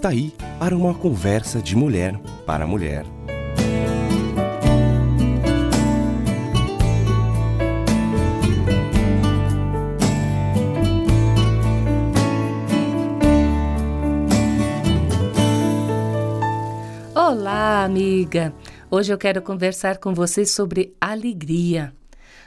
[0.00, 3.04] Está aí para uma conversa de mulher para mulher.
[17.14, 18.54] Olá, amiga!
[18.90, 21.92] Hoje eu quero conversar com você sobre alegria.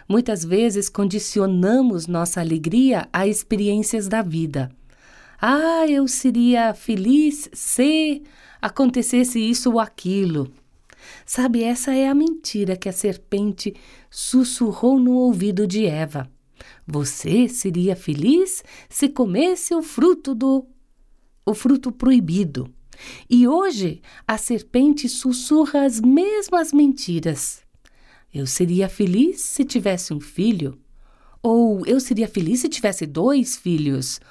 [0.09, 4.72] Muitas vezes condicionamos nossa alegria a experiências da vida.
[5.45, 8.23] Ah, eu seria feliz se
[8.61, 10.49] acontecesse isso ou aquilo.
[11.25, 13.75] Sabe, essa é a mentira que a serpente
[14.09, 16.31] sussurrou no ouvido de Eva.
[16.88, 20.66] Você seria feliz se comesse o fruto do
[21.45, 22.73] o fruto proibido.
[23.30, 27.61] E hoje a serpente sussurra as mesmas mentiras.
[28.33, 30.80] Eu seria feliz se tivesse um filho.
[31.41, 34.21] Ou eu seria feliz se tivesse dois filhos.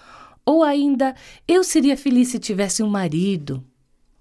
[0.45, 1.15] Ou ainda,
[1.47, 3.65] eu seria feliz se tivesse um marido.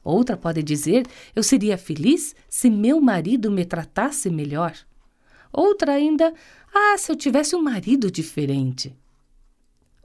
[0.03, 1.05] Outra pode dizer,
[1.35, 4.73] eu seria feliz se meu marido me tratasse melhor.
[5.53, 6.33] Outra ainda,
[6.73, 8.95] ah, se eu tivesse um marido diferente.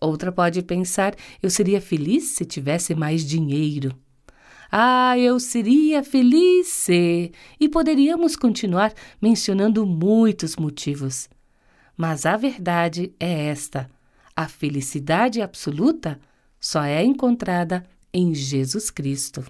[0.01, 3.97] Outra pode pensar, eu seria feliz se tivesse mais dinheiro.
[4.71, 7.33] Ah, eu seria feliz se.
[7.59, 8.93] E poderíamos continuar
[9.23, 11.29] mencionando muitos motivos.
[11.97, 13.89] Mas a verdade é esta:
[14.37, 16.21] a felicidade absoluta
[16.61, 19.45] só é encontrada em Jesus Cristo.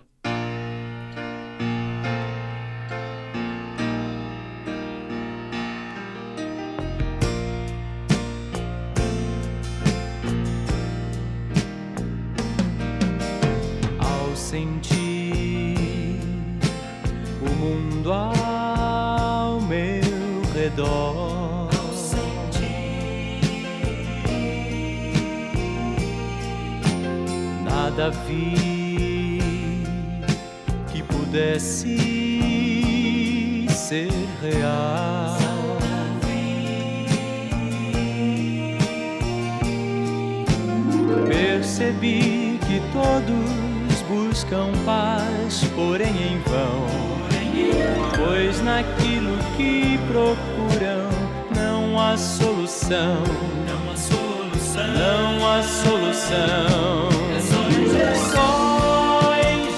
[27.96, 29.40] Nada vi
[30.92, 31.96] que pudesse
[33.70, 34.10] ser
[34.42, 35.38] real.
[41.26, 47.16] Percebi que todos buscam paz, porém em vão
[48.18, 51.08] pois naquilo que procuram
[51.54, 53.22] não há solução.
[53.66, 54.86] Não há solução.
[54.86, 57.25] Não há solução.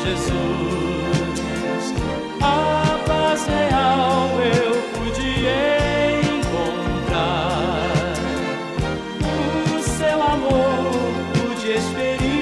[0.08, 1.92] Jesus.
[2.40, 5.30] A paz real eu pude
[6.38, 7.82] encontrar.
[9.76, 12.32] O seu amor pude experimentar.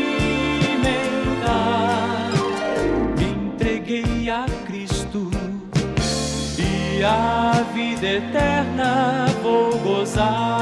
[3.18, 5.28] Me entreguei a Cristo
[6.58, 10.55] e a vida eterna vou gozar.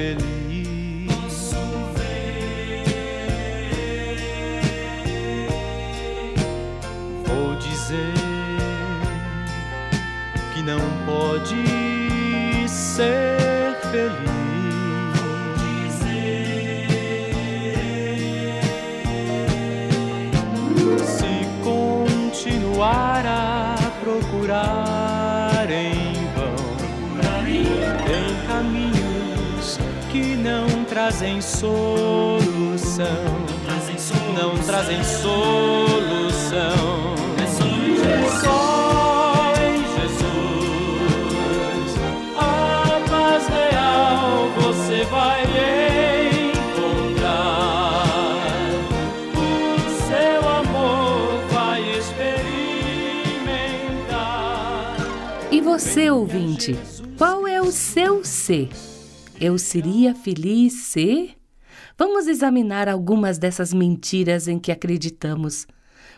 [0.00, 1.06] Feliz.
[1.06, 1.60] Posso
[1.94, 2.84] ver.
[7.26, 8.14] Vou dizer
[10.54, 14.30] que não pode ser feliz.
[24.02, 26.56] Procurar em vão,
[28.06, 28.99] tem caminhos
[30.10, 33.06] que não trazem solução.
[34.34, 37.14] Não trazem solução.
[37.38, 37.62] É só
[39.62, 40.00] em Jesus.
[40.00, 41.94] Jesus
[42.36, 45.42] a paz real você vai
[46.50, 48.02] encontrar.
[49.36, 49.38] O
[50.08, 54.96] seu amor vai experimentar.
[55.52, 56.76] E você, ouvinte,
[57.16, 58.68] qual é o seu ser?
[59.40, 61.34] Eu seria feliz se?
[61.96, 65.66] Vamos examinar algumas dessas mentiras em que acreditamos.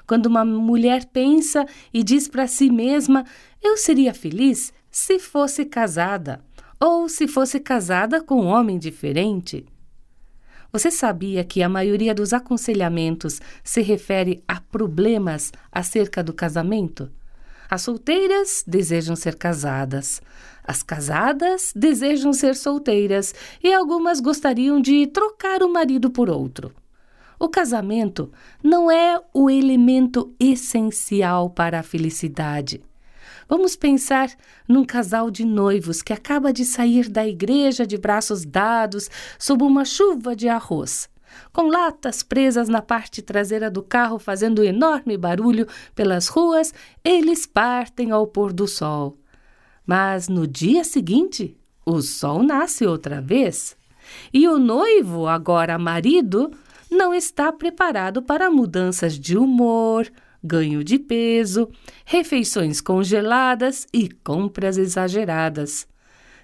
[0.08, 1.64] Quando uma mulher pensa
[1.94, 3.24] e diz para si mesma:
[3.62, 6.44] Eu seria feliz se fosse casada,
[6.80, 9.64] ou se fosse casada com um homem diferente.
[10.72, 17.08] Você sabia que a maioria dos aconselhamentos se refere a problemas acerca do casamento?
[17.70, 20.20] As solteiras desejam ser casadas,
[20.64, 26.72] as casadas desejam ser solteiras e algumas gostariam de trocar o marido por outro.
[27.38, 28.30] O casamento
[28.62, 32.80] não é o elemento essencial para a felicidade.
[33.48, 34.30] Vamos pensar
[34.68, 39.84] num casal de noivos que acaba de sair da igreja de braços dados sob uma
[39.84, 41.10] chuva de arroz,
[41.52, 46.72] com latas presas na parte traseira do carro fazendo enorme barulho pelas ruas,
[47.04, 49.18] eles partem ao pôr do sol.
[49.86, 53.76] Mas no dia seguinte, o sol nasce outra vez.
[54.32, 56.50] E o noivo, agora marido,
[56.90, 60.10] não está preparado para mudanças de humor,
[60.42, 61.68] ganho de peso,
[62.04, 65.86] refeições congeladas e compras exageradas.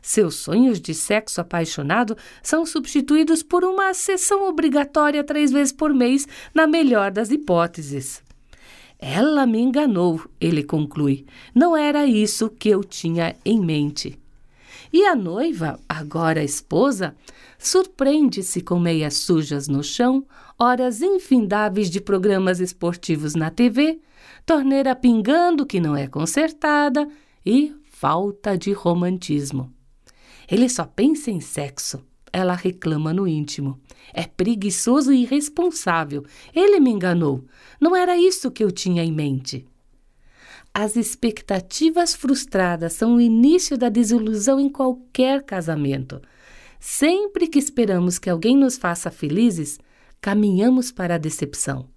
[0.00, 6.26] Seus sonhos de sexo apaixonado são substituídos por uma sessão obrigatória três vezes por mês,
[6.54, 8.22] na melhor das hipóteses.
[8.98, 11.24] Ela me enganou, ele conclui.
[11.54, 14.18] Não era isso que eu tinha em mente.
[14.92, 17.14] E a noiva, agora esposa,
[17.58, 20.26] surpreende-se com meias sujas no chão,
[20.58, 24.00] horas infindáveis de programas esportivos na TV,
[24.44, 27.08] torneira pingando que não é consertada
[27.44, 29.72] e falta de romantismo.
[30.50, 32.02] Ele só pensa em sexo.
[32.32, 33.80] Ela reclama no íntimo.
[34.12, 36.24] É preguiçoso e irresponsável.
[36.54, 37.44] Ele me enganou.
[37.80, 39.66] Não era isso que eu tinha em mente.
[40.72, 46.20] As expectativas frustradas são o início da desilusão em qualquer casamento.
[46.78, 49.78] Sempre que esperamos que alguém nos faça felizes,
[50.20, 51.88] caminhamos para a decepção.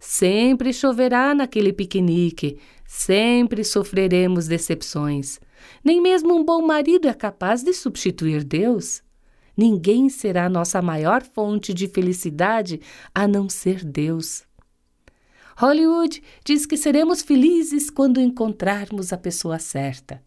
[0.00, 5.38] Sempre choverá naquele piquenique, sempre sofreremos decepções.
[5.84, 9.02] Nem mesmo um bom marido é capaz de substituir Deus.
[9.56, 12.80] Ninguém será nossa maior fonte de felicidade
[13.14, 14.44] a não ser Deus.
[15.56, 20.20] Hollywood diz que seremos felizes quando encontrarmos a pessoa certa.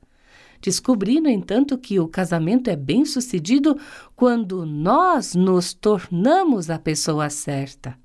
[0.61, 3.77] Descobri, no entanto, que o casamento é bem sucedido
[4.15, 7.97] quando nós nos tornamos a pessoa certa.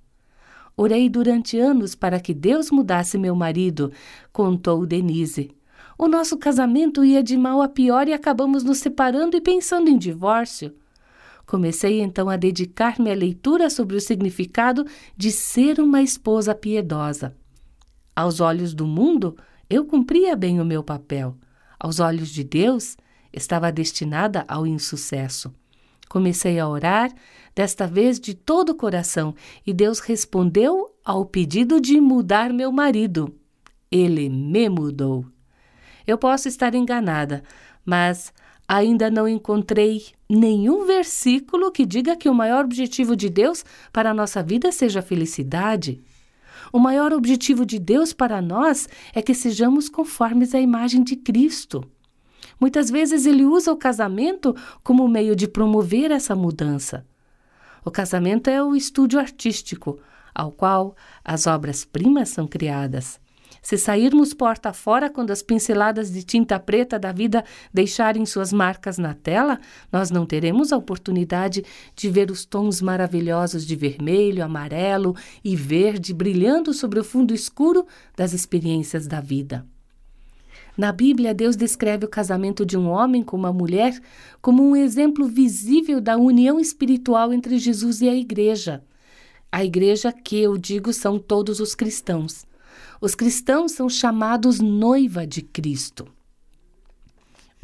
[0.77, 3.93] Orei durante anos para que Deus mudasse meu marido,
[4.33, 5.51] contou Denise.
[5.99, 9.97] O nosso casamento ia de mal a pior e acabamos nos separando e pensando em
[9.97, 10.75] divórcio.
[11.47, 14.87] Comecei então a dedicar-me à leitura sobre o significado
[15.17, 17.37] de ser uma esposa piedosa.
[18.15, 19.37] Aos olhos do mundo,
[19.69, 21.37] eu cumpria bem o meu papel.
[21.79, 22.97] Aos olhos de Deus,
[23.33, 25.53] estava destinada ao insucesso.
[26.09, 27.11] Comecei a orar,
[27.55, 29.35] desta vez de todo o coração,
[29.67, 33.35] e Deus respondeu ao pedido de mudar meu marido.
[33.91, 35.25] Ele me mudou.
[36.07, 37.43] Eu posso estar enganada,
[37.85, 38.33] mas
[38.67, 44.15] ainda não encontrei nenhum versículo que diga que o maior objetivo de Deus para a
[44.15, 46.01] nossa vida seja a felicidade.
[46.73, 51.85] O maior objetivo de Deus para nós é que sejamos conformes à imagem de Cristo.
[52.59, 57.07] Muitas vezes ele usa o casamento como meio de promover essa mudança.
[57.85, 59.99] O casamento é o estúdio artístico,
[60.35, 63.21] ao qual as obras-primas são criadas.
[63.63, 68.99] Se sairmos porta fora quando as pinceladas de tinta preta da vida deixarem suas marcas
[68.99, 69.61] na tela,
[69.91, 71.65] nós não teremos a oportunidade
[71.95, 75.15] de ver os tons maravilhosos de vermelho, amarelo
[75.45, 77.87] e verde brilhando sobre o fundo escuro
[78.17, 79.65] das experiências da vida.
[80.77, 83.97] Na Bíblia, Deus descreve o casamento de um homem com uma mulher
[84.41, 88.83] como um exemplo visível da união espiritual entre Jesus e a igreja.
[89.53, 92.45] A igreja que eu digo são todos os cristãos.
[93.01, 96.09] Os cristãos são chamados noiva de Cristo.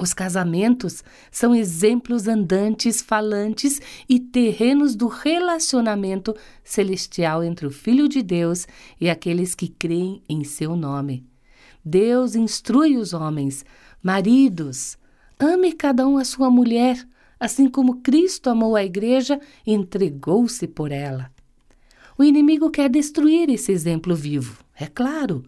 [0.00, 8.22] Os casamentos são exemplos andantes, falantes e terrenos do relacionamento celestial entre o Filho de
[8.22, 8.64] Deus
[9.00, 11.26] e aqueles que creem em seu nome.
[11.84, 13.64] Deus instrui os homens,
[14.00, 14.96] maridos,
[15.37, 17.04] ame cada um a sua mulher,
[17.40, 21.28] assim como Cristo amou a igreja e entregou-se por ela.
[22.16, 25.42] O inimigo quer destruir esse exemplo vivo, é claro.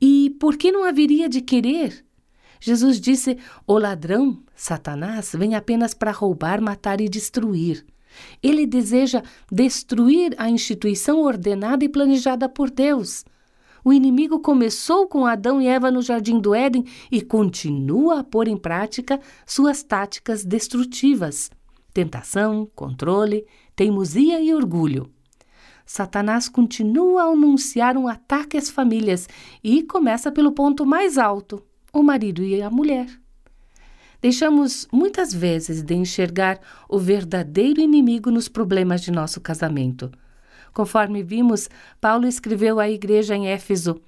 [0.00, 2.04] E por que não haveria de querer?
[2.60, 7.84] Jesus disse: O ladrão, Satanás, vem apenas para roubar, matar e destruir.
[8.42, 13.24] Ele deseja destruir a instituição ordenada e planejada por Deus.
[13.84, 18.48] O inimigo começou com Adão e Eva no jardim do Éden e continua a pôr
[18.48, 21.50] em prática suas táticas destrutivas:
[21.92, 25.10] tentação, controle, teimosia e orgulho.
[25.86, 29.28] Satanás continua a anunciar um ataque às famílias
[29.62, 31.62] e começa pelo ponto mais alto:
[31.92, 33.06] o marido e a mulher.
[34.20, 40.10] Deixamos muitas vezes de enxergar o verdadeiro inimigo nos problemas de nosso casamento.
[40.72, 44.00] Conforme vimos, Paulo escreveu à igreja em Éfeso: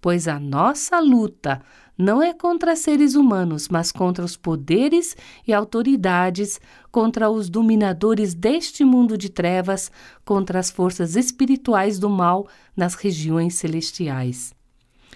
[0.00, 1.60] Pois a nossa luta
[1.96, 6.60] não é contra seres humanos, mas contra os poderes e autoridades,
[6.90, 9.90] contra os dominadores deste mundo de trevas,
[10.24, 14.52] contra as forças espirituais do mal nas regiões celestiais.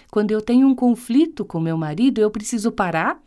[0.09, 3.21] Quando eu tenho um conflito com meu marido, eu preciso parar,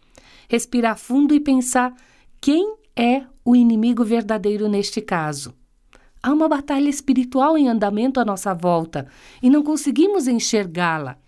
[0.49, 1.95] respirar fundo e pensar
[2.41, 5.55] quem é o inimigo verdadeiro neste caso.
[6.23, 9.09] Há uma batalha espiritual em andamento à nossa volta
[9.43, 11.19] e não conseguimos enxergá-la.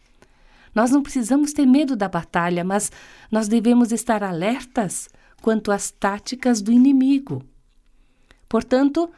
[0.75, 2.90] Nós não precisamos ter medo da batalha, mas
[3.31, 5.09] nós devemos estar alertas
[5.40, 7.43] quanto às táticas do inimigo.
[8.49, 9.11] Portanto,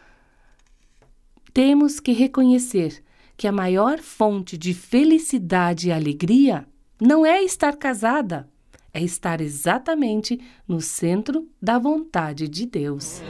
[1.52, 3.02] temos que reconhecer
[3.36, 6.66] que a maior fonte de felicidade e alegria
[7.00, 8.48] não é estar casada,
[8.92, 13.20] é estar exatamente no centro da vontade de Deus.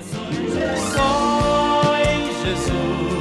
[2.00, 3.15] Em Jesus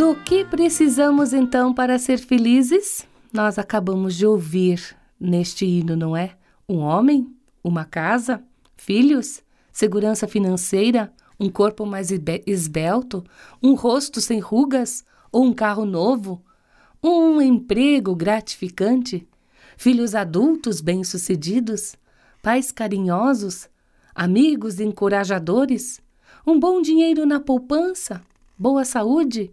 [0.00, 3.06] Do que precisamos então para ser felizes?
[3.30, 6.38] Nós acabamos de ouvir neste hino, não é?
[6.66, 7.30] Um homem,
[7.62, 8.42] uma casa,
[8.78, 13.22] filhos, segurança financeira, um corpo mais esbe- esbelto,
[13.62, 16.42] um rosto sem rugas ou um carro novo,
[17.02, 19.28] um emprego gratificante,
[19.76, 21.94] filhos adultos bem-sucedidos,
[22.42, 23.68] pais carinhosos,
[24.14, 26.00] amigos encorajadores,
[26.46, 28.22] um bom dinheiro na poupança,
[28.56, 29.50] boa saúde.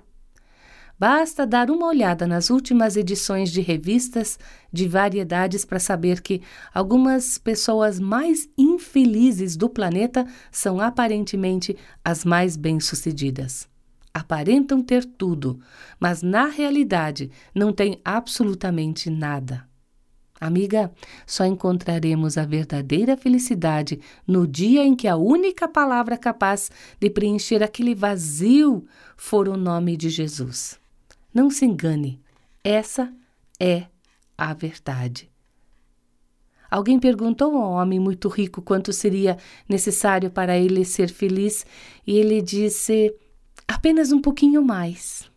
[1.00, 4.39] Basta dar uma olhada nas últimas edições de revistas
[4.74, 6.42] de variedades para saber que
[6.74, 13.70] algumas pessoas mais infelizes do planeta são aparentemente as mais bem-sucedidas.
[14.12, 15.60] Aparentam ter tudo,
[16.00, 19.68] mas na realidade não têm absolutamente nada.
[20.42, 20.92] Amiga,
[21.27, 27.62] só encontraremos a verdadeira felicidade no dia em que a única palavra capaz de preencher
[27.62, 28.84] aquele vazio
[29.16, 30.80] for o nome de Jesus.
[31.38, 32.20] Não se engane,
[32.63, 33.13] essa
[33.60, 33.86] é
[34.36, 35.29] a verdade.
[36.67, 39.38] Alguém perguntou a um homem muito rico quanto seria
[39.70, 41.63] necessário para ele ser feliz
[42.08, 43.13] e ele disse:
[43.67, 45.29] apenas um pouquinho mais.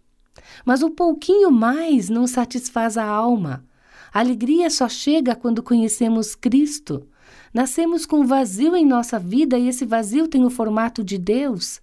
[0.64, 3.62] Mas o pouquinho mais não satisfaz a alma.
[4.10, 7.06] A alegria só chega quando conhecemos Cristo.
[7.52, 11.78] Nascemos com um vazio em nossa vida e esse vazio tem o formato de Deus.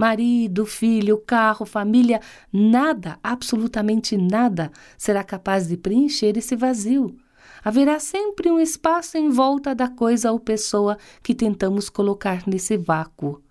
[0.00, 7.14] Marido, filho, carro, família, nada, absolutamente nada, será capaz de preencher esse vazio.
[7.62, 13.42] Haverá sempre um espaço em volta da coisa ou pessoa que tentamos colocar nesse vácuo.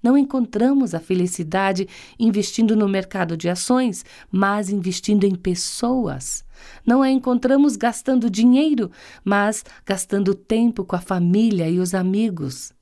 [0.00, 6.44] Não encontramos a felicidade investindo no mercado de ações, mas investindo em pessoas.
[6.86, 8.88] Não a encontramos gastando dinheiro,
[9.24, 12.77] mas gastando tempo com a família e os amigos.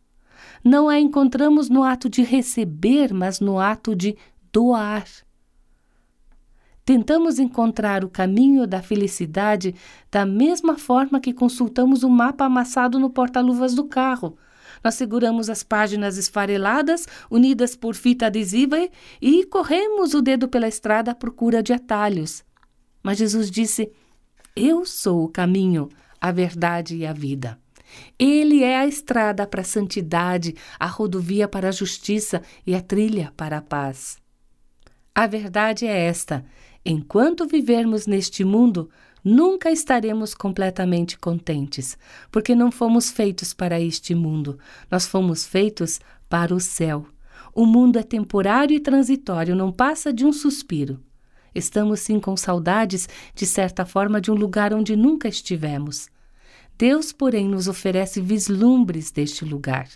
[0.63, 4.17] Não a encontramos no ato de receber, mas no ato de
[4.53, 5.05] doar.
[6.85, 9.75] Tentamos encontrar o caminho da felicidade
[10.09, 14.39] da mesma forma que consultamos o mapa amassado no porta-luvas do carro.
[14.85, 18.89] Nós seguramos as páginas esfareladas, unidas por fita adesiva,
[19.21, 22.45] e corremos o dedo pela estrada à procura de atalhos.
[23.03, 23.91] Mas Jesus disse:
[24.55, 25.89] Eu sou o caminho,
[26.21, 27.59] a verdade e a vida.
[28.19, 33.33] Ele é a estrada para a santidade, a rodovia para a justiça e a trilha
[33.37, 34.19] para a paz.
[35.15, 36.45] A verdade é esta:
[36.85, 38.91] enquanto vivermos neste mundo,
[39.25, 41.97] nunca estaremos completamente contentes,
[42.31, 44.59] porque não fomos feitos para este mundo,
[44.91, 47.07] nós fomos feitos para o céu.
[47.55, 51.01] O mundo é temporário e transitório, não passa de um suspiro.
[51.55, 56.11] Estamos sim com saudades, de certa forma, de um lugar onde nunca estivemos.
[56.79, 59.89] Deus, porém, nos oferece vislumbres deste lugar.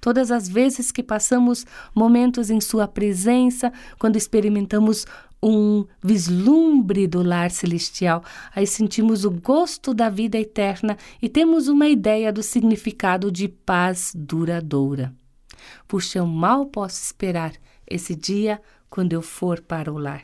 [0.00, 5.06] Todas as vezes que passamos momentos em Sua presença, quando experimentamos
[5.42, 8.22] um vislumbre do lar celestial,
[8.54, 14.12] aí sentimos o gosto da vida eterna e temos uma ideia do significado de paz
[14.14, 15.14] duradoura.
[15.86, 17.52] Puxa, eu mal posso esperar
[17.86, 20.22] esse dia quando eu for para o lar.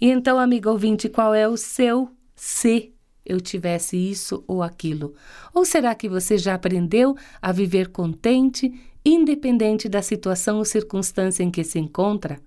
[0.00, 2.92] E então, amigo ouvinte, qual é o seu se
[3.24, 5.14] eu tivesse isso ou aquilo?
[5.54, 8.72] Ou será que você já aprendeu a viver contente,
[9.04, 12.40] independente da situação ou circunstância em que se encontra?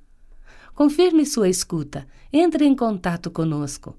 [0.74, 3.96] Confirme sua escuta, entre em contato conosco.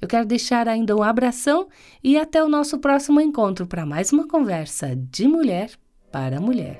[0.00, 1.68] Eu quero deixar ainda um abração
[2.04, 5.70] e até o nosso próximo encontro para mais uma conversa de mulher
[6.12, 6.78] para mulher.